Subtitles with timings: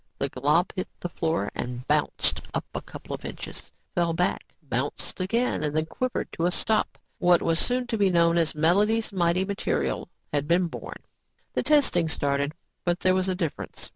[0.17, 1.51] The glob hit the floor,
[1.87, 6.51] bounced up a couple of inches, fell back, bounced again and then quivered to a
[6.51, 6.97] stop.
[7.19, 10.97] What was soon to be known as Melody's Mighty Material had been born.
[11.53, 12.53] The testing started.
[12.83, 13.89] But there was a difference.